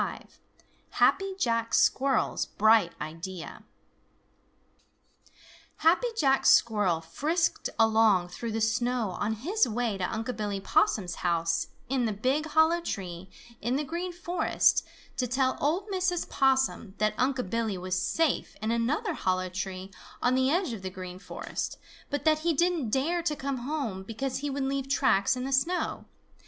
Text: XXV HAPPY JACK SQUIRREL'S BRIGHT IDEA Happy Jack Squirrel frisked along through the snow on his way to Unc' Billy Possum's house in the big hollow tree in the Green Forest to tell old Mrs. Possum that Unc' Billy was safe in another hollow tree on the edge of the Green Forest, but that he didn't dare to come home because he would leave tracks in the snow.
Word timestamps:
XXV 0.01 0.27
HAPPY 0.93 1.35
JACK 1.37 1.75
SQUIRREL'S 1.75 2.47
BRIGHT 2.47 2.93
IDEA 2.99 3.61
Happy 5.75 6.07
Jack 6.17 6.47
Squirrel 6.47 7.01
frisked 7.01 7.69
along 7.77 8.27
through 8.29 8.51
the 8.51 8.61
snow 8.61 9.11
on 9.11 9.33
his 9.33 9.67
way 9.67 9.99
to 9.99 10.11
Unc' 10.11 10.35
Billy 10.35 10.59
Possum's 10.59 11.17
house 11.21 11.67
in 11.87 12.05
the 12.05 12.13
big 12.13 12.47
hollow 12.47 12.81
tree 12.81 13.29
in 13.61 13.75
the 13.75 13.83
Green 13.83 14.11
Forest 14.11 14.83
to 15.17 15.27
tell 15.27 15.55
old 15.61 15.87
Mrs. 15.89 16.27
Possum 16.27 16.95
that 16.97 17.13
Unc' 17.19 17.51
Billy 17.51 17.77
was 17.77 18.01
safe 18.01 18.55
in 18.59 18.71
another 18.71 19.13
hollow 19.13 19.49
tree 19.49 19.91
on 20.19 20.33
the 20.33 20.49
edge 20.49 20.73
of 20.73 20.81
the 20.81 20.89
Green 20.89 21.19
Forest, 21.19 21.77
but 22.09 22.25
that 22.25 22.39
he 22.39 22.55
didn't 22.55 22.89
dare 22.89 23.21
to 23.21 23.35
come 23.35 23.57
home 23.57 24.01
because 24.01 24.39
he 24.39 24.49
would 24.49 24.63
leave 24.65 24.89
tracks 24.89 25.35
in 25.35 25.43
the 25.45 25.53
snow. 25.53 26.05